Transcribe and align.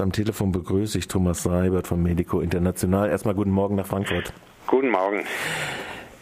Am 0.00 0.10
Telefon 0.10 0.52
begrüße 0.52 0.96
ich 0.96 1.06
Thomas 1.06 1.42
Seibert 1.42 1.86
von 1.86 2.02
Medico 2.02 2.40
International. 2.40 3.10
Erstmal 3.10 3.34
guten 3.34 3.50
Morgen 3.50 3.74
nach 3.74 3.84
Frankfurt. 3.84 4.32
Guten 4.66 4.88
Morgen. 4.88 5.22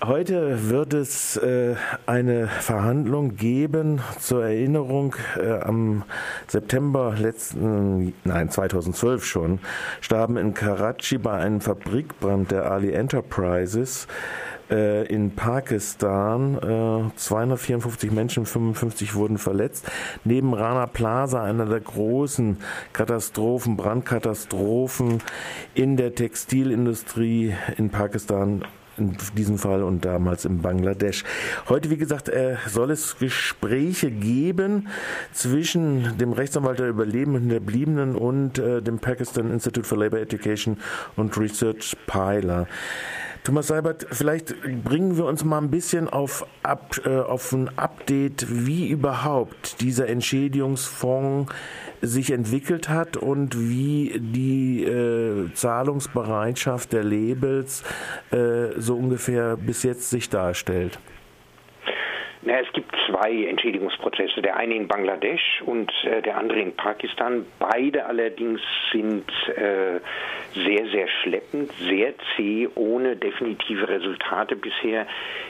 Heute 0.02 0.70
wird 0.70 0.94
es 0.94 1.36
äh, 1.36 1.74
eine 2.06 2.48
Verhandlung 2.48 3.36
geben 3.36 4.00
zur 4.18 4.44
Erinnerung. 4.44 5.14
Äh, 5.38 5.60
am 5.60 6.04
September 6.46 7.14
letzten, 7.18 8.14
nein, 8.24 8.48
2012 8.48 9.26
schon, 9.26 9.58
starben 10.00 10.38
in 10.38 10.54
Karachi 10.54 11.18
bei 11.18 11.34
einem 11.34 11.60
Fabrikbrand 11.60 12.50
der 12.50 12.70
Ali 12.70 12.92
Enterprises 12.92 14.08
äh, 14.70 15.04
in 15.06 15.34
Pakistan. 15.34 17.10
Äh, 17.12 17.16
254 17.16 18.10
Menschen, 18.10 18.46
55 18.46 19.14
wurden 19.14 19.36
verletzt. 19.36 19.90
Neben 20.24 20.54
Rana 20.54 20.86
Plaza, 20.86 21.44
einer 21.44 21.66
der 21.66 21.80
großen 21.80 22.56
Katastrophen, 22.94 23.76
Brandkatastrophen 23.76 25.18
in 25.74 25.98
der 25.98 26.14
Textilindustrie 26.14 27.54
in 27.76 27.90
Pakistan 27.90 28.64
in 29.00 29.16
diesem 29.36 29.58
Fall 29.58 29.82
und 29.82 30.04
damals 30.04 30.44
in 30.44 30.62
Bangladesch. 30.62 31.24
Heute, 31.68 31.90
wie 31.90 31.96
gesagt, 31.96 32.28
äh, 32.28 32.56
soll 32.68 32.90
es 32.90 33.18
Gespräche 33.18 34.10
geben 34.10 34.88
zwischen 35.32 36.18
dem 36.18 36.32
Rechtsanwalt 36.32 36.78
der 36.78 36.88
Überlebenden 36.88 37.48
der 37.48 37.60
Bliebenen 37.60 38.14
und 38.14 38.58
äh, 38.58 38.82
dem 38.82 38.98
Pakistan 38.98 39.50
Institute 39.50 39.86
for 39.86 39.98
Labor 39.98 40.20
Education 40.20 40.76
und 41.16 41.36
Research 41.36 41.96
Pilar. 42.06 42.66
Thomas 43.42 43.68
Seibert, 43.68 44.06
vielleicht 44.10 44.54
bringen 44.84 45.16
wir 45.16 45.24
uns 45.24 45.44
mal 45.44 45.58
ein 45.58 45.70
bisschen 45.70 46.08
auf, 46.08 46.46
ab, 46.62 47.00
äh, 47.06 47.18
auf 47.18 47.52
ein 47.52 47.70
Update, 47.78 48.46
wie 48.66 48.88
überhaupt 48.88 49.80
dieser 49.80 50.08
Entschädigungsfonds 50.08 51.50
sich 52.02 52.32
entwickelt 52.32 52.90
hat 52.90 53.16
und 53.16 53.58
wie 53.58 54.20
die 54.20 54.84
äh, 54.84 55.52
Zahlungsbereitschaft 55.54 56.92
der 56.92 57.02
Labels 57.02 57.82
äh, 58.30 58.78
so 58.78 58.96
ungefähr 58.96 59.56
bis 59.56 59.84
jetzt 59.84 60.10
sich 60.10 60.28
darstellt. 60.28 60.98
Na, 62.42 62.58
es 62.58 62.72
gibt 62.72 62.90
zwei 63.06 63.44
Entschädigungsprozesse, 63.44 64.40
der 64.40 64.56
eine 64.56 64.74
in 64.74 64.88
Bangladesch 64.88 65.62
und 65.66 65.92
äh, 66.04 66.22
der 66.22 66.38
andere 66.38 66.60
in 66.60 66.74
Pakistan. 66.74 67.44
Beide 67.58 68.06
allerdings 68.06 68.62
sind 68.90 69.26
äh, 69.56 70.00
sehr, 70.54 70.86
sehr 70.90 71.06
schleppend, 71.22 71.70
sehr 71.72 72.14
zäh, 72.34 72.66
ohne 72.74 73.16
definitive 73.16 73.86
Resultate 73.88 74.56
bisher. 74.56 75.06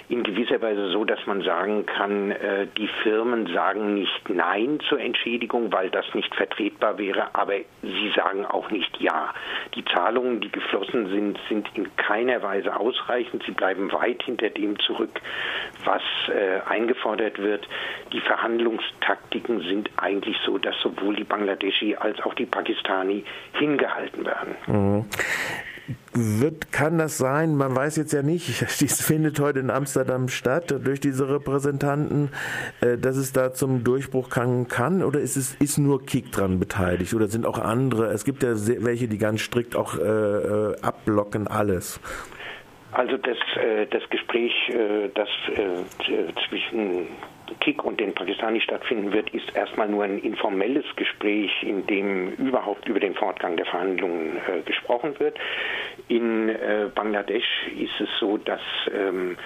In 0.09 0.25
gewisser 0.25 0.61
Weise 0.61 0.91
so, 0.91 1.05
dass 1.05 1.25
man 1.27 1.43
sagen 1.43 1.87
kann, 1.87 2.33
äh, 2.33 2.67
die 2.77 2.89
Firmen 3.05 3.47
sagen 3.55 3.95
nicht 3.95 4.29
Nein 4.29 4.81
zur 4.89 4.99
Entschädigung, 5.01 5.73
weil 5.73 5.91
das 5.91 6.13
nicht 6.15 6.35
vertretbar 6.35 6.99
wäre, 6.99 7.37
aber 7.37 7.55
sie 7.83 8.13
sagen 8.17 8.45
auch 8.45 8.69
nicht 8.73 9.01
Ja. 9.01 9.33
Die 9.77 9.85
Zahlungen, 9.85 10.41
die 10.41 10.51
geflossen 10.51 11.09
sind, 11.11 11.39
sind 11.49 11.69
in 11.75 11.95
keiner 11.97 12.43
Weise 12.43 12.77
ausreichend. 12.77 13.45
Sie 13.47 13.53
bleiben 13.53 13.93
weit 13.93 14.25
hinter 14.25 14.51
dem 14.51 14.77
zurück, 14.81 15.21
was 15.85 16.03
äh, 16.29 16.59
eingefordert 16.81 17.39
wird. 17.39 17.69
Die 18.13 18.21
Verhandlungstaktiken 18.21 19.61
sind 19.61 19.91
eigentlich 19.97 20.37
so, 20.45 20.59
dass 20.59 20.75
sowohl 20.83 21.17
die 21.17 21.25
Bangladeschi 21.25 21.97
als 21.97 22.21
auch 22.23 22.35
die 22.35 22.47
Pakistani 22.47 23.25
hingehalten 23.53 24.25
werden. 24.25 24.57
Mhm. 24.67 25.05
Wird, 26.13 26.71
kann 26.71 26.99
das 26.99 27.19
sein? 27.19 27.57
Man 27.57 27.75
weiß 27.75 27.97
jetzt 27.97 28.13
ja 28.13 28.23
nicht, 28.23 28.65
dies 28.81 29.03
findet 29.03 29.41
heute 29.41 29.59
in 29.59 29.71
Amsterdam 29.71 30.29
statt 30.29 30.75
durch 30.85 31.01
diese 31.01 31.29
Repräsentanten, 31.29 32.31
äh, 32.81 32.97
dass 32.97 33.17
es 33.17 33.33
da 33.33 33.53
zum 33.53 33.83
Durchbruch 33.83 34.29
kann, 34.29 34.69
kann 34.69 35.03
oder 35.03 35.21
ist 35.21 35.37
es 35.37 35.55
ist 35.57 35.79
nur 35.79 36.05
Kick 36.05 36.31
dran 36.31 36.61
beteiligt 36.61 37.15
oder 37.15 37.29
sind 37.29 37.45
auch 37.45 37.59
andere? 37.59 38.07
Es 38.13 38.25
gibt 38.25 38.43
ja 38.43 38.51
welche, 38.55 39.09
die 39.09 39.19
ganz 39.19 39.41
strikt 39.41 39.75
auch 39.75 39.97
äh, 39.97 40.03
äh 40.03 40.77
abblocken 40.81 41.49
alles. 41.49 42.01
Also 42.93 43.17
das, 43.17 43.39
äh, 43.57 43.87
das 43.87 44.09
Gespräch, 44.11 44.53
äh, 44.69 45.09
das 45.15 45.29
äh, 45.55 46.49
zwischen 46.49 47.07
Kick 47.61 47.85
und 47.85 48.01
den 48.01 48.15
Pakistani 48.15 48.61
stattfinden 48.61 49.13
wird, 49.13 49.31
ist 49.31 49.55
erstmal 49.55 49.89
nur 49.89 50.05
ein 50.05 50.19
informelles 50.19 50.85
Gespräch, 50.97 51.51
in 51.63 51.87
dem 51.87 52.33
überhaupt 52.33 52.89
über 52.89 53.01
den 53.01 53.15
Fortgang 53.15 53.57
der 53.57 53.67
Verhandlungen 53.67 54.37
äh, 54.37 54.63
gesprochen 54.63 55.19
wird. 55.19 55.39
In 56.09 56.49
äh, 56.49 56.89
Bangladesch 56.95 57.69
ist 57.77 58.01
es 58.01 58.09
so, 58.19 58.37
dass 58.39 58.61
ähm, 58.93 59.37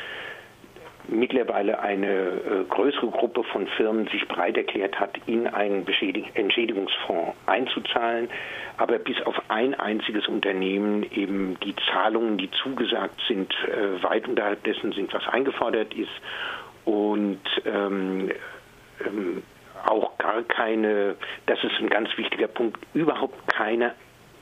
mittlerweile 1.09 1.81
eine 1.81 2.07
äh, 2.09 2.65
größere 2.69 3.09
Gruppe 3.09 3.45
von 3.45 3.67
Firmen 3.67 4.07
sich 4.09 4.27
bereit 4.27 4.57
erklärt 4.57 4.99
hat, 4.99 5.19
in 5.27 5.47
einen 5.47 5.87
Entschädigungsfonds 6.35 7.37
einzuzahlen, 7.47 8.29
aber 8.77 8.99
bis 8.99 9.21
auf 9.23 9.35
ein 9.49 9.75
einziges 9.75 10.27
Unternehmen 10.29 11.05
eben 11.13 11.59
die 11.61 11.75
Zahlungen, 11.93 12.39
die 12.39 12.51
zugesagt 12.51 13.21
sind, 13.29 13.53
äh, 13.69 14.03
weit 14.03 14.29
unterhalb 14.29 14.63
dessen 14.65 14.93
sind, 14.93 15.13
was 15.13 15.27
eingefordert 15.29 15.95
ist. 15.95 16.13
Und 16.85 17.41
ähm, 17.65 18.31
ähm, 19.07 19.43
auch 19.87 20.17
gar 20.19 20.43
keine, 20.43 21.17
das 21.47 21.63
ist 21.63 21.79
ein 21.79 21.89
ganz 21.89 22.09
wichtiger 22.17 22.49
Punkt, 22.49 22.81
überhaupt 22.95 23.47
keine 23.53 23.95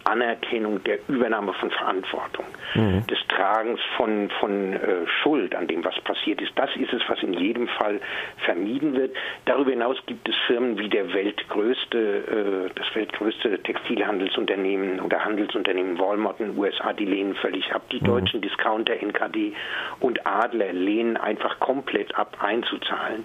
Anerkennung 0.04 0.82
der 0.84 0.98
Übernahme 1.08 1.52
von 1.54 1.70
Verantwortung, 1.70 2.44
mhm. 2.74 3.06
des 3.06 3.18
Tragens 3.28 3.80
von, 3.96 4.30
von 4.40 4.74
äh, 4.74 5.06
Schuld 5.22 5.54
an 5.54 5.66
dem, 5.66 5.84
was 5.84 5.98
passiert 6.00 6.40
ist. 6.40 6.52
Das 6.56 6.70
ist 6.76 6.92
es, 6.92 7.02
was 7.08 7.22
in 7.22 7.34
jedem 7.34 7.68
Fall 7.68 8.00
vermieden 8.44 8.94
wird. 8.94 9.14
Darüber 9.44 9.70
hinaus 9.70 9.96
gibt 10.06 10.28
es 10.28 10.34
Firmen 10.46 10.78
wie 10.78 10.88
der 10.88 11.12
weltgrößte, 11.12 11.98
äh, 11.98 12.70
das 12.74 12.94
weltgrößte 12.94 13.62
Textilhandelsunternehmen 13.62 15.00
oder 15.00 15.24
Handelsunternehmen 15.24 15.98
Walmart 15.98 16.40
in 16.40 16.52
den 16.52 16.58
USA, 16.58 16.92
die 16.92 17.06
lehnen 17.06 17.34
völlig 17.34 17.72
ab. 17.72 17.82
Die 17.90 18.00
mhm. 18.00 18.06
deutschen 18.06 18.40
Discounter 18.40 18.94
NKD 18.94 19.54
und 20.00 20.26
Adler 20.26 20.72
lehnen 20.72 21.16
einfach 21.16 21.58
komplett 21.60 22.14
ab, 22.16 22.38
einzuzahlen. 22.40 23.24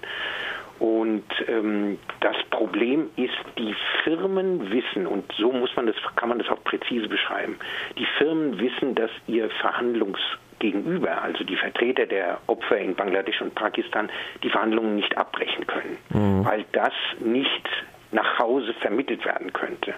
Und 0.78 1.24
ähm, 1.48 1.98
das 2.20 2.36
Problem 2.50 3.10
ist, 3.16 3.34
die 3.58 3.74
Firmen 4.04 4.70
wissen, 4.70 5.06
und 5.06 5.24
so 5.36 5.52
muss 5.52 5.74
man 5.76 5.86
das, 5.86 5.96
kann 6.16 6.28
man 6.28 6.38
das 6.38 6.48
auch 6.48 6.62
präzise 6.64 7.08
beschreiben, 7.08 7.56
die 7.98 8.06
Firmen 8.18 8.58
wissen, 8.60 8.94
dass 8.94 9.10
ihr 9.26 9.50
Verhandlungsgegenüber, 9.60 11.22
also 11.22 11.44
die 11.44 11.56
Vertreter 11.56 12.06
der 12.06 12.38
Opfer 12.46 12.78
in 12.78 12.94
Bangladesch 12.94 13.40
und 13.40 13.54
Pakistan, 13.54 14.08
die 14.42 14.50
Verhandlungen 14.50 14.96
nicht 14.96 15.16
abbrechen 15.16 15.66
können, 15.66 15.98
mhm. 16.10 16.44
weil 16.44 16.64
das 16.72 16.92
nicht 17.20 17.68
nach 18.10 18.38
Hause 18.38 18.72
vermittelt 18.74 19.24
werden 19.24 19.52
könnte. 19.52 19.94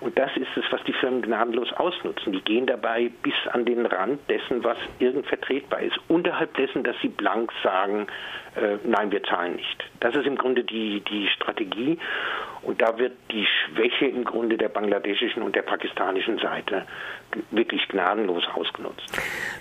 Und 0.00 0.18
das 0.18 0.30
ist 0.36 0.48
es, 0.56 0.64
was 0.70 0.82
die 0.84 0.92
Firmen 0.94 1.22
gnadenlos 1.22 1.72
ausnutzen. 1.74 2.32
Die 2.32 2.40
gehen 2.40 2.66
dabei 2.66 3.10
bis 3.22 3.34
an 3.52 3.64
den 3.64 3.84
Rand 3.86 4.20
dessen, 4.28 4.64
was 4.64 4.78
irgend 4.98 5.26
vertretbar 5.26 5.80
ist, 5.80 5.98
unterhalb 6.08 6.54
dessen, 6.54 6.84
dass 6.84 6.96
sie 7.02 7.08
blank 7.08 7.52
sagen, 7.62 8.06
äh, 8.56 8.78
nein, 8.84 9.12
wir 9.12 9.22
zahlen 9.22 9.56
nicht. 9.56 9.84
Das 10.00 10.14
ist 10.16 10.26
im 10.26 10.36
Grunde 10.36 10.64
die, 10.64 11.02
die 11.02 11.28
Strategie. 11.28 11.98
Und 12.62 12.82
da 12.82 12.98
wird 12.98 13.12
die 13.30 13.46
Schwäche 13.46 14.06
im 14.06 14.24
Grunde 14.24 14.58
der 14.58 14.68
bangladeschischen 14.68 15.42
und 15.42 15.56
der 15.56 15.62
pakistanischen 15.62 16.38
Seite 16.38 16.84
wirklich 17.50 17.86
gnadenlos 17.88 18.42
ausgenutzt. 18.54 19.10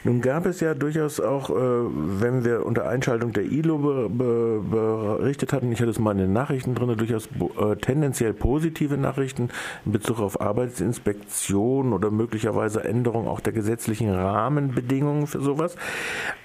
Nun 0.04 0.22
gab 0.22 0.46
es 0.46 0.60
ja 0.60 0.74
durchaus 0.74 1.20
auch, 1.20 1.50
äh, 1.50 1.54
wenn 1.54 2.44
wir 2.44 2.66
unter 2.66 2.90
Einschaltung 2.90 3.32
der 3.32 3.44
ILO 3.44 3.78
be, 3.78 4.10
be, 4.10 4.64
berichtet 4.70 5.54
hatten, 5.54 5.72
ich 5.72 5.80
hatte 5.80 5.92
es 5.92 6.00
mal 6.00 6.12
in 6.12 6.18
den 6.18 6.34
Nachrichten 6.34 6.76
drin, 6.76 6.98
durchaus 6.98 7.28
äh, 7.28 7.76
tendenziell 7.90 8.34
positive 8.34 8.98
Nachrichten 8.98 9.50
in 9.84 9.92
Bezug 9.92 10.20
auf 10.20 10.40
Arbeitsinspektion 10.40 11.92
oder 11.92 12.12
möglicherweise 12.12 12.84
Änderung 12.84 13.28
auch 13.28 13.40
der 13.40 13.52
gesetzlichen 13.52 14.12
Rahmenbedingungen 14.12 15.26
für 15.26 15.42
sowas. 15.42 15.76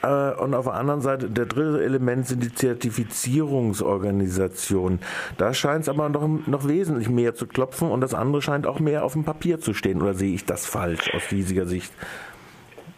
Äh, 0.03 0.31
und 0.41 0.55
auf 0.55 0.65
der 0.65 0.73
anderen 0.75 1.03
Seite, 1.03 1.29
der 1.29 1.45
dritte 1.45 1.85
Element 1.85 2.27
sind 2.27 2.43
die 2.43 2.55
Zertifizierungsorganisationen. 2.55 5.01
Da 5.37 5.53
scheint 5.53 5.83
es 5.83 5.91
aber 5.91 6.09
noch, 6.09 6.27
noch 6.47 6.67
wesentlich 6.67 7.11
mehr 7.11 7.35
zu 7.35 7.47
klopfen 7.47 7.91
und 7.91 8.01
das 8.01 8.15
andere 8.15 8.41
scheint 8.41 8.67
auch 8.67 8.81
mehr 8.81 9.05
auf 9.05 9.13
dem 9.13 9.25
Papier 9.25 9.61
zu 9.61 9.75
stehen. 9.75 10.01
Oder 10.01 10.15
sehe 10.15 10.35
ich 10.35 10.47
das 10.47 10.65
falsch 10.65 11.13
aus 11.15 11.31
riesiger 11.31 11.67
Sicht? 11.67 11.93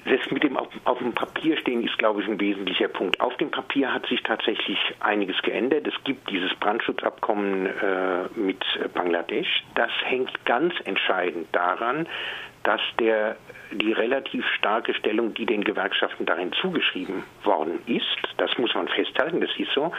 Das 0.05 0.21
mit 0.31 0.45
dem 0.45 0.57
auf, 0.87 0.99
dem 0.99 1.13
Papier 1.13 1.57
stehen 1.59 1.85
ist, 1.85 1.99
glaube 1.99 2.23
ich, 2.23 2.29
ein 2.29 2.41
wesentlicher 2.41 2.89
Punkt. 2.89 3.21
Auf 3.21 3.37
dem 3.37 3.51
Papier 3.51 3.93
hat 3.93 4.07
sich 4.07 4.23
tatsächlich 4.23 4.79
einiges 5.01 5.41
geändert. 5.43 5.87
Es 5.87 5.95
gibt 6.05 6.31
dieses 6.31 6.55
Brandschutzabkommen 6.57 7.67
äh, 7.67 8.29
mit 8.35 8.65
Bangladesch. 8.95 9.65
Das 9.75 9.91
hängt 10.05 10.45
ganz 10.45 10.75
entscheidend 10.85 11.49
daran, 11.53 12.07
dass 12.67 12.81
der 12.99 13.37
die 13.73 13.93
relativ 13.93 14.45
starke 14.59 14.95
Stellung, 14.95 15.35
die 15.35 15.47
den 15.47 15.65
Gewerkschaften 15.65 16.25
darin 16.27 16.53
zugeschrieben 16.53 17.25
worden 17.43 17.81
ist, 17.87 18.05
das 18.37 18.57
muss 18.59 18.75
man 18.75 18.89
festhalten, 18.89 19.41
das 19.41 19.51
ist 19.59 19.73
so, 19.75 19.93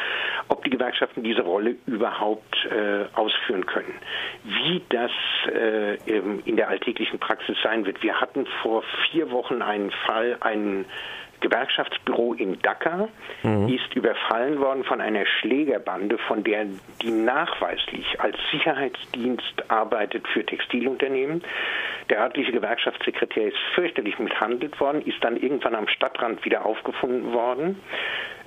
ob 0.48 0.64
die 0.64 0.70
Gewerkschaften 0.70 1.24
diese 1.24 1.42
Rolle 1.42 1.76
überhaupt 1.86 2.56
äh, 2.66 3.06
ausführen 3.14 3.66
können. 3.66 3.94
Wie 4.44 4.82
das 4.90 5.12
äh, 5.54 5.96
in 6.46 6.56
der 6.56 6.70
alltäglichen 6.70 7.20
Praxis 7.20 7.58
sein 7.62 7.86
wird. 7.86 8.02
Wir 8.04 8.20
hatten 8.20 8.46
vor 8.62 8.84
vier 9.10 9.32
Wochen 9.32 9.62
einen 9.62 9.92
Fall, 9.92 10.38
einen 10.40 10.86
Gewerkschaftsbüro 11.42 12.34
in 12.34 12.60
Dhaka 12.62 13.10
mhm. 13.44 13.68
ist 13.70 13.94
überfallen 13.96 14.60
worden 14.60 14.84
von 14.84 15.02
einer 15.02 15.26
Schlägerbande, 15.26 16.18
von 16.18 16.44
der 16.44 16.66
die 17.02 17.12
nachweislich 17.12 18.20
als 18.20 18.36
Sicherheitsdienst 18.52 19.70
arbeitet 19.70 20.28
für 20.28 20.46
Textilunternehmen. 20.46 21.44
Der 22.10 22.20
örtliche 22.22 22.52
Gewerkschaftssekretär 22.52 23.48
ist 23.48 23.58
fürchterlich 23.76 24.18
misshandelt 24.20 24.80
worden, 24.80 25.02
ist 25.06 25.24
dann 25.24 25.38
irgendwann 25.38 25.76
am 25.76 25.88
Stadtrand 25.88 26.44
wieder 26.46 26.66
aufgefunden 26.66 27.34
worden. 27.34 27.80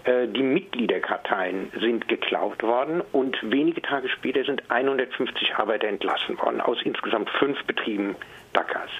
Äh, 0.04 0.28
die 0.28 0.42
Mitgliederkarteien 0.42 1.70
sind 1.78 2.08
geklaut 2.08 2.62
worden 2.62 3.02
und 3.12 3.36
wenige 3.42 3.82
Tage 3.82 4.08
später 4.08 4.44
sind 4.44 4.62
150 4.68 5.54
Arbeiter 5.56 5.88
entlassen 5.88 6.38
worden 6.38 6.60
aus 6.60 6.78
insgesamt 6.84 7.28
fünf 7.30 7.62
Betrieben 7.64 8.16
Dakas. 8.52 8.90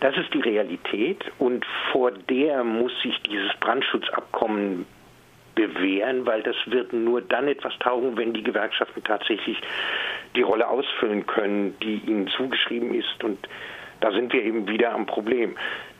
Das 0.00 0.16
ist 0.16 0.32
die 0.34 0.40
Realität 0.40 1.24
und 1.38 1.64
vor 1.92 2.10
der 2.10 2.64
muss 2.64 2.92
sich 3.02 3.20
dieses 3.22 3.54
Brandschutzabkommen 3.60 4.86
bewähren, 5.54 6.26
weil 6.26 6.42
das 6.42 6.56
wird 6.66 6.92
nur 6.92 7.20
dann 7.20 7.48
etwas 7.48 7.76
taugen, 7.78 8.16
wenn 8.16 8.32
die 8.32 8.44
Gewerkschaften 8.44 9.02
tatsächlich 9.02 9.58
die 10.36 10.42
Rolle 10.42 10.68
ausfüllen 10.68 11.26
können, 11.26 11.76
die 11.82 11.96
ihnen 12.06 12.28
zugeschrieben 12.28 12.94
ist. 12.94 13.24
Und 13.24 13.48
da 14.00 14.12
sind 14.12 14.32
wir 14.32 14.44
eben 14.44 14.68
wieder 14.68 14.92
am 14.92 15.06
Problem. 15.06 15.56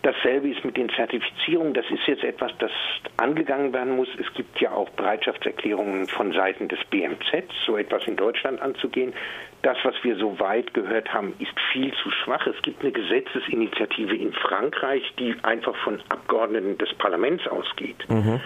Dasselbe 0.08 0.48
ist 0.48 0.64
mit 0.64 0.78
den 0.78 0.88
Zertifizierungen. 0.88 1.74
Das 1.74 1.84
ist 1.90 2.06
jetzt 2.06 2.24
etwas, 2.24 2.50
das 2.60 2.70
angegangen 3.18 3.74
werden 3.74 3.94
muss. 3.94 4.08
Es 4.18 4.32
gibt 4.32 4.58
ja 4.58 4.70
auch 4.70 4.88
Bereitschaftserklärungen 4.90 6.06
von 6.06 6.32
Seiten 6.32 6.66
des 6.66 6.78
BMZ, 6.86 7.44
so 7.66 7.76
etwas 7.76 8.06
in 8.06 8.16
Deutschland 8.16 8.62
anzugehen. 8.62 9.12
Das, 9.60 9.76
was 9.82 9.94
wir 10.02 10.16
so 10.16 10.40
weit 10.40 10.72
gehört 10.72 11.12
haben, 11.12 11.34
ist 11.38 11.52
viel 11.72 11.92
zu 12.02 12.10
schwach. 12.10 12.46
Es 12.46 12.56
gibt 12.62 12.80
eine 12.80 12.92
Gesetzesinitiative 12.92 14.16
in 14.16 14.32
Frankreich, 14.32 15.02
die 15.18 15.36
einfach 15.42 15.76
von 15.84 16.00
Abgeordneten 16.08 16.78
des 16.78 16.94
Parlaments 16.94 17.46
ausgeht, 17.46 18.08
mhm. 18.08 18.40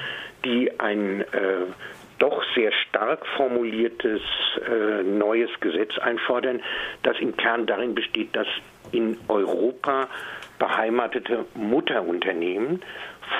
die 0.44 0.80
ein 0.80 1.20
äh, 1.20 1.26
doch 2.18 2.42
sehr 2.56 2.72
stark 2.72 3.24
formuliertes 3.36 4.20
äh, 4.66 5.04
neues 5.04 5.50
Gesetz 5.60 5.96
einfordern, 5.98 6.60
das 7.04 7.20
im 7.20 7.36
Kern 7.36 7.66
darin 7.66 7.94
besteht, 7.94 8.34
dass 8.34 8.48
in 8.90 9.16
Europa 9.28 10.08
beheimatete 10.62 11.44
Mutterunternehmen 11.56 12.82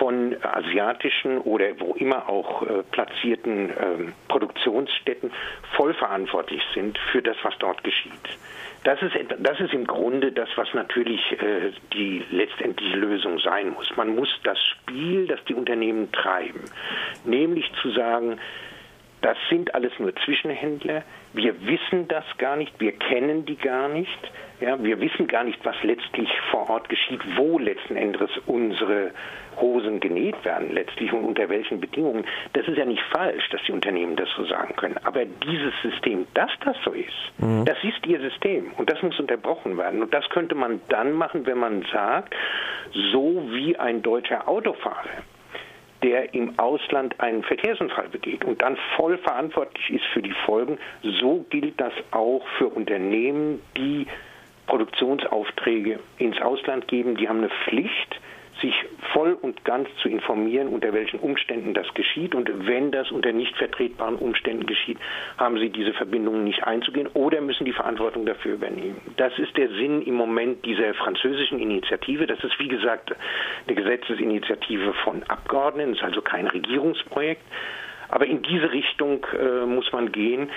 von 0.00 0.34
asiatischen 0.42 1.38
oder 1.38 1.78
wo 1.78 1.94
immer 1.94 2.28
auch 2.28 2.62
äh, 2.62 2.82
platzierten 2.90 3.70
äh, 3.70 3.74
Produktionsstätten 4.26 5.30
vollverantwortlich 5.76 6.60
sind 6.74 6.98
für 7.12 7.22
das, 7.22 7.36
was 7.44 7.54
dort 7.60 7.84
geschieht. 7.84 8.12
Das 8.82 9.00
ist, 9.02 9.14
das 9.38 9.60
ist 9.60 9.72
im 9.72 9.86
Grunde 9.86 10.32
das, 10.32 10.48
was 10.56 10.74
natürlich 10.74 11.20
äh, 11.40 11.70
die 11.92 12.24
letztendliche 12.32 12.96
Lösung 12.96 13.38
sein 13.38 13.70
muss. 13.70 13.96
Man 13.96 14.16
muss 14.16 14.28
das 14.42 14.58
Spiel, 14.60 15.28
das 15.28 15.38
die 15.44 15.54
Unternehmen 15.54 16.10
treiben, 16.10 16.64
nämlich 17.24 17.70
zu 17.80 17.92
sagen, 17.92 18.40
das 19.22 19.36
sind 19.48 19.74
alles 19.74 19.92
nur 19.98 20.14
Zwischenhändler, 20.16 21.02
wir 21.32 21.54
wissen 21.66 22.08
das 22.08 22.24
gar 22.38 22.56
nicht, 22.56 22.78
wir 22.78 22.92
kennen 22.92 23.46
die 23.46 23.56
gar 23.56 23.88
nicht. 23.88 24.32
Ja, 24.60 24.80
wir 24.82 25.00
wissen 25.00 25.26
gar 25.26 25.42
nicht, 25.42 25.58
was 25.64 25.74
letztlich 25.82 26.28
vor 26.50 26.70
Ort 26.70 26.88
geschieht, 26.88 27.20
wo 27.36 27.58
letzten 27.58 27.96
Endes 27.96 28.30
unsere 28.46 29.10
Hosen 29.60 29.98
genäht 29.98 30.44
werden, 30.44 30.72
letztlich 30.72 31.12
und 31.12 31.24
unter 31.24 31.48
welchen 31.48 31.80
Bedingungen. 31.80 32.24
Das 32.52 32.68
ist 32.68 32.76
ja 32.76 32.84
nicht 32.84 33.02
falsch, 33.10 33.48
dass 33.50 33.60
die 33.66 33.72
Unternehmen 33.72 34.14
das 34.14 34.28
so 34.36 34.44
sagen 34.44 34.76
können. 34.76 34.98
Aber 35.04 35.24
dieses 35.24 35.72
System, 35.82 36.26
dass 36.34 36.50
das 36.64 36.76
so 36.84 36.92
ist, 36.92 37.10
mhm. 37.38 37.64
das 37.64 37.76
ist 37.82 38.06
ihr 38.06 38.20
System 38.20 38.72
und 38.76 38.88
das 38.88 39.02
muss 39.02 39.18
unterbrochen 39.18 39.76
werden. 39.78 40.02
Und 40.02 40.14
das 40.14 40.28
könnte 40.30 40.54
man 40.54 40.80
dann 40.88 41.12
machen, 41.12 41.44
wenn 41.46 41.58
man 41.58 41.84
sagt, 41.92 42.34
so 43.12 43.42
wie 43.50 43.76
ein 43.76 44.02
deutscher 44.02 44.46
Autofahrer 44.48 45.24
der 46.02 46.34
im 46.34 46.58
Ausland 46.58 47.18
einen 47.20 47.42
Verkehrsunfall 47.42 48.08
begeht 48.08 48.44
und 48.44 48.62
dann 48.62 48.76
voll 48.96 49.18
verantwortlich 49.18 49.90
ist 49.90 50.04
für 50.12 50.22
die 50.22 50.34
Folgen, 50.44 50.78
so 51.02 51.44
gilt 51.50 51.80
das 51.80 51.92
auch 52.10 52.46
für 52.58 52.68
Unternehmen, 52.68 53.60
die 53.76 54.06
Produktionsaufträge 54.66 55.98
ins 56.18 56.40
Ausland 56.40 56.88
geben. 56.88 57.16
Die 57.16 57.28
haben 57.28 57.38
eine 57.38 57.50
Pflicht, 57.64 58.20
sich 58.62 58.74
voll 59.12 59.34
und 59.34 59.64
ganz 59.64 59.88
zu 60.00 60.08
informieren, 60.08 60.68
unter 60.68 60.94
welchen 60.94 61.18
Umständen 61.20 61.74
das 61.74 61.92
geschieht. 61.94 62.34
Und 62.34 62.50
wenn 62.66 62.90
das 62.90 63.10
unter 63.10 63.32
nicht 63.32 63.54
vertretbaren 63.56 64.16
Umständen 64.16 64.64
geschieht, 64.66 64.98
haben 65.36 65.58
sie 65.58 65.68
diese 65.68 65.92
Verbindungen 65.92 66.44
nicht 66.44 66.64
einzugehen 66.64 67.08
oder 67.12 67.40
müssen 67.40 67.66
die 67.66 67.72
Verantwortung 67.72 68.24
dafür 68.24 68.54
übernehmen. 68.54 69.00
Das 69.16 69.38
ist 69.38 69.56
der 69.56 69.68
Sinn 69.68 70.02
im 70.02 70.14
Moment 70.14 70.64
dieser 70.64 70.94
französischen 70.94 71.58
Initiative. 71.58 72.26
Das 72.26 72.42
ist, 72.42 72.58
wie 72.58 72.68
gesagt, 72.68 73.14
eine 73.66 73.76
Gesetzesinitiative 73.76 74.94
von 75.04 75.22
Abgeordneten, 75.24 75.92
ist 75.92 76.02
also 76.02 76.22
kein 76.22 76.46
Regierungsprojekt. 76.46 77.42
Aber 78.08 78.26
in 78.26 78.42
diese 78.42 78.72
Richtung 78.72 79.26
äh, 79.38 79.66
muss 79.66 79.90
man 79.92 80.12
gehen 80.12 80.50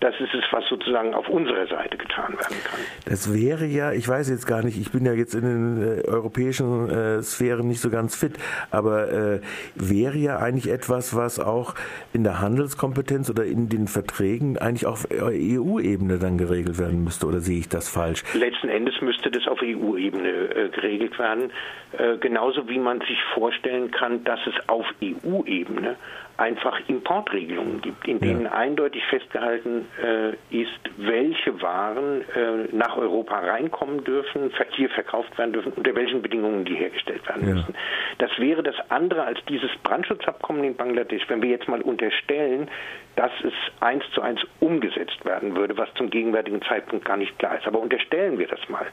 das 0.00 0.14
ist 0.20 0.34
es, 0.34 0.44
was 0.50 0.66
sozusagen 0.68 1.14
auf 1.14 1.28
unserer 1.28 1.66
Seite 1.66 1.96
getan 1.96 2.32
werden 2.32 2.56
kann. 2.64 2.80
Das 3.06 3.32
wäre 3.32 3.64
ja, 3.64 3.92
ich 3.92 4.06
weiß 4.06 4.28
jetzt 4.28 4.46
gar 4.46 4.62
nicht, 4.62 4.78
ich 4.78 4.92
bin 4.92 5.06
ja 5.06 5.12
jetzt 5.12 5.34
in 5.34 5.42
den 5.42 6.00
äh, 6.00 6.08
europäischen 6.08 6.90
äh, 6.90 7.22
Sphären 7.22 7.66
nicht 7.66 7.80
so 7.80 7.90
ganz 7.90 8.14
fit, 8.14 8.34
aber 8.70 9.10
äh, 9.10 9.40
wäre 9.74 10.18
ja 10.18 10.38
eigentlich 10.38 10.72
etwas, 10.72 11.16
was 11.16 11.40
auch 11.40 11.74
in 12.12 12.24
der 12.24 12.40
Handelskompetenz 12.40 13.30
oder 13.30 13.44
in 13.44 13.68
den 13.68 13.88
Verträgen 13.88 14.58
eigentlich 14.58 14.86
auf 14.86 15.08
EU-Ebene 15.10 16.18
dann 16.18 16.36
geregelt 16.38 16.78
werden 16.78 17.02
müsste, 17.02 17.26
oder 17.26 17.40
sehe 17.40 17.58
ich 17.58 17.68
das 17.68 17.88
falsch? 17.88 18.22
Letzten 18.34 18.68
Endes 18.68 19.00
müsste 19.00 19.30
das 19.30 19.46
auf 19.46 19.60
EU-Ebene 19.62 20.28
äh, 20.28 20.68
geregelt 20.68 21.18
werden, 21.18 21.50
äh, 21.96 22.18
genauso 22.18 22.68
wie 22.68 22.78
man 22.78 23.00
sich 23.00 23.18
vorstellen 23.34 23.90
kann, 23.90 24.24
dass 24.24 24.40
es 24.46 24.68
auf 24.68 24.86
EU-Ebene 25.02 25.96
einfach 26.36 26.80
Importregelungen 26.88 27.80
gibt, 27.80 28.06
in 28.06 28.20
denen 28.20 28.44
ja. 28.44 28.52
eindeutig 28.52 29.02
festgehalten 29.06 29.86
äh, 30.02 30.30
ist, 30.50 30.80
welche 30.98 31.62
Waren 31.62 32.22
äh, 32.22 32.68
nach 32.72 32.96
Europa 32.96 33.38
reinkommen 33.38 34.04
dürfen, 34.04 34.52
hier 34.72 34.90
verkauft 34.90 35.36
werden 35.38 35.52
dürfen, 35.52 35.72
unter 35.72 35.94
welchen 35.94 36.20
Bedingungen 36.20 36.64
die 36.64 36.74
hergestellt 36.74 37.26
werden 37.28 37.48
ja. 37.48 37.54
müssen. 37.54 37.74
Das 38.18 38.30
wäre 38.38 38.62
das 38.62 38.74
andere 38.90 39.24
als 39.24 39.38
dieses 39.48 39.70
Brandschutzabkommen 39.82 40.64
in 40.64 40.76
Bangladesch, 40.76 41.22
wenn 41.28 41.40
wir 41.42 41.50
jetzt 41.50 41.68
mal 41.68 41.80
unterstellen, 41.80 42.68
dass 43.16 43.32
es 43.42 43.54
eins 43.80 44.04
zu 44.12 44.20
eins 44.20 44.40
umgesetzt 44.60 45.24
werden 45.24 45.56
würde, 45.56 45.76
was 45.78 45.92
zum 45.94 46.10
gegenwärtigen 46.10 46.60
Zeitpunkt 46.62 47.06
gar 47.06 47.16
nicht 47.16 47.38
klar 47.38 47.56
ist. 47.56 47.66
Aber 47.66 47.78
unterstellen 47.78 48.38
wir 48.38 48.46
das 48.46 48.60
mal. 48.68 48.86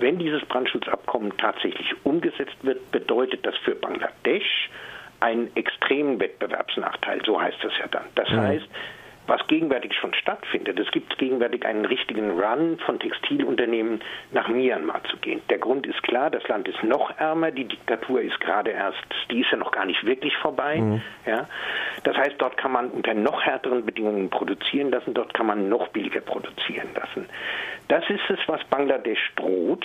Wenn 0.00 0.18
dieses 0.18 0.44
Brandschutzabkommen 0.46 1.36
tatsächlich 1.38 1.94
umgesetzt 2.02 2.56
wird, 2.62 2.90
bedeutet 2.90 3.46
das 3.46 3.56
für 3.58 3.76
Bangladesch, 3.76 4.68
einen 5.20 5.54
extremen 5.56 6.20
Wettbewerbsnachteil, 6.20 7.22
so 7.24 7.40
heißt 7.40 7.58
das 7.62 7.72
ja 7.78 7.88
dann. 7.88 8.04
Das 8.14 8.30
mhm. 8.30 8.40
heißt, 8.40 8.68
was 9.28 9.46
gegenwärtig 9.46 9.94
schon 9.94 10.14
stattfindet. 10.14 10.78
Es 10.80 10.90
gibt 10.90 11.16
gegenwärtig 11.18 11.64
einen 11.66 11.84
richtigen 11.84 12.30
Run 12.40 12.78
von 12.78 12.98
Textilunternehmen 12.98 14.00
nach 14.32 14.48
Myanmar 14.48 15.04
zu 15.04 15.18
gehen. 15.18 15.42
Der 15.50 15.58
Grund 15.58 15.86
ist 15.86 16.02
klar, 16.02 16.30
das 16.30 16.46
Land 16.48 16.66
ist 16.66 16.82
noch 16.82 17.16
ärmer, 17.18 17.50
die 17.50 17.66
Diktatur 17.66 18.22
ist 18.22 18.40
gerade 18.40 18.70
erst, 18.70 19.04
die 19.30 19.40
ist 19.40 19.50
ja 19.50 19.58
noch 19.58 19.70
gar 19.70 19.84
nicht 19.84 20.04
wirklich 20.04 20.34
vorbei. 20.38 20.76
Mhm. 20.76 21.02
Ja? 21.26 21.46
Das 22.04 22.16
heißt, 22.16 22.36
dort 22.38 22.56
kann 22.56 22.72
man 22.72 22.90
unter 22.90 23.12
noch 23.12 23.42
härteren 23.42 23.84
Bedingungen 23.84 24.30
produzieren 24.30 24.90
lassen, 24.90 25.12
dort 25.12 25.34
kann 25.34 25.46
man 25.46 25.68
noch 25.68 25.88
billiger 25.88 26.22
produzieren 26.22 26.88
lassen. 26.94 27.28
Das 27.88 28.08
ist 28.08 28.28
es, 28.30 28.38
was 28.46 28.64
Bangladesch 28.64 29.32
droht 29.36 29.84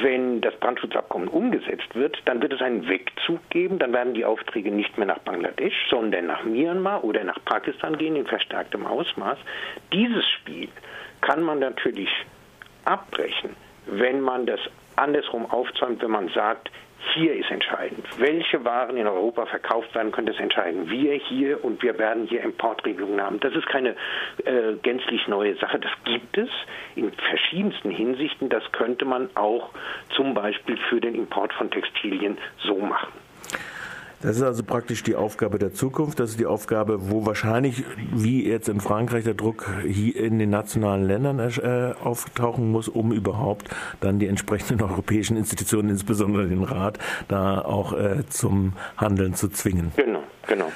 wenn 0.00 0.40
das 0.40 0.54
Brandschutzabkommen 0.56 1.28
umgesetzt 1.28 1.94
wird, 1.94 2.16
dann 2.24 2.40
wird 2.40 2.52
es 2.52 2.62
einen 2.62 2.88
Wegzug 2.88 3.48
geben. 3.50 3.78
Dann 3.78 3.92
werden 3.92 4.14
die 4.14 4.24
Aufträge 4.24 4.70
nicht 4.70 4.96
mehr 4.96 5.06
nach 5.06 5.18
Bangladesch, 5.18 5.74
sondern 5.90 6.26
nach 6.26 6.44
Myanmar 6.44 7.04
oder 7.04 7.24
nach 7.24 7.38
Pakistan 7.44 7.98
gehen 7.98 8.16
in 8.16 8.26
verstärktem 8.26 8.86
Ausmaß. 8.86 9.38
Dieses 9.92 10.26
Spiel 10.28 10.68
kann 11.20 11.42
man 11.42 11.58
natürlich 11.58 12.08
abbrechen, 12.84 13.54
wenn 13.86 14.20
man 14.20 14.46
das 14.46 14.60
andersrum 14.96 15.46
aufzäumt, 15.50 16.02
wenn 16.02 16.10
man 16.10 16.28
sagt, 16.28 16.70
hier 17.14 17.34
ist 17.34 17.50
entscheidend. 17.50 18.06
Welche 18.18 18.64
Waren 18.64 18.96
in 18.96 19.06
Europa 19.06 19.46
verkauft 19.46 19.94
werden, 19.94 20.12
können 20.12 20.26
das 20.26 20.38
entscheiden. 20.38 20.90
Wir 20.90 21.14
hier 21.14 21.64
und 21.64 21.82
wir 21.82 21.98
werden 21.98 22.26
hier 22.26 22.42
Importregelungen 22.42 23.20
haben. 23.20 23.40
Das 23.40 23.54
ist 23.54 23.66
keine 23.66 23.96
äh, 24.44 24.74
gänzlich 24.82 25.26
neue 25.28 25.54
Sache. 25.56 25.78
Das 25.78 25.92
gibt 26.04 26.38
es 26.38 26.48
in 26.94 27.12
verschiedensten 27.12 27.90
Hinsichten. 27.90 28.48
Das 28.48 28.62
könnte 28.72 29.04
man 29.04 29.30
auch 29.34 29.70
zum 30.10 30.34
Beispiel 30.34 30.76
für 30.88 31.00
den 31.00 31.14
Import 31.14 31.52
von 31.52 31.70
Textilien 31.70 32.38
so 32.62 32.78
machen. 32.78 33.21
Das 34.22 34.36
ist 34.36 34.42
also 34.42 34.62
praktisch 34.62 35.02
die 35.02 35.16
Aufgabe 35.16 35.58
der 35.58 35.74
Zukunft. 35.74 36.20
Das 36.20 36.30
ist 36.30 36.40
die 36.40 36.46
Aufgabe, 36.46 37.10
wo 37.10 37.26
wahrscheinlich, 37.26 37.84
wie 38.12 38.46
jetzt 38.46 38.68
in 38.68 38.80
Frankreich, 38.80 39.24
der 39.24 39.34
Druck 39.34 39.68
hier 39.86 40.16
in 40.16 40.38
den 40.38 40.50
nationalen 40.50 41.04
Ländern 41.04 41.40
äh, 41.40 41.92
auftauchen 42.02 42.70
muss, 42.70 42.88
um 42.88 43.12
überhaupt 43.12 43.68
dann 44.00 44.20
die 44.20 44.28
entsprechenden 44.28 44.80
europäischen 44.88 45.36
Institutionen, 45.36 45.90
insbesondere 45.90 46.46
den 46.46 46.62
Rat, 46.62 46.98
da 47.26 47.60
auch 47.60 47.92
äh, 47.92 48.24
zum 48.28 48.74
Handeln 48.96 49.34
zu 49.34 49.48
zwingen. 49.48 49.90
Genau, 49.96 50.22
genau. 50.46 50.70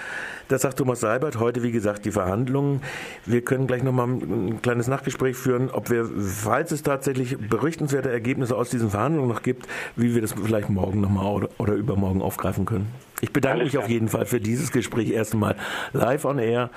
Das 0.49 0.62
sagt 0.62 0.79
Thomas 0.79 1.00
Seibert. 1.00 1.41
Heute, 1.41 1.65
wie 1.65 1.73
gesagt, 1.73 2.05
die 2.05 2.12
Verhandlungen. 2.12 2.81
Wir 3.25 3.43
können 3.43 3.67
gleich 3.67 3.83
nochmal 3.83 4.07
ein 4.07 4.62
kleines 4.62 4.87
Nachgespräch 4.87 5.37
führen, 5.37 5.71
ob 5.71 5.91
wir, 5.91 6.09
falls 6.19 6.71
es 6.71 6.85
tatsächlich 6.85 7.37
berichtenswerte 7.37 8.11
Ergebnisse 8.11 8.57
aus 8.57 8.71
diesen 8.71 8.91
Verhandlungen 8.91 9.29
noch 9.29 9.43
gibt, 9.43 9.67
wie 9.97 10.15
wir 10.15 10.23
das 10.23 10.35
vielleicht 10.35 10.71
morgen 10.71 11.00
nochmal 11.00 11.26
oder, 11.26 11.49
oder 11.59 11.75
übermorgen 11.75 12.23
aufgreifen 12.23 12.65
können. 12.65 12.87
Ich 13.23 13.33
bedanke 13.33 13.61
Alles 13.61 13.65
mich 13.65 13.73
klar. 13.73 13.85
auf 13.85 13.91
jeden 13.91 14.09
Fall 14.09 14.26
für 14.26 14.41
dieses 14.41 14.71
Gespräch 14.71 15.11
erstmal 15.11 15.57
live 15.93 16.25
on 16.26 16.38
air 16.38 16.71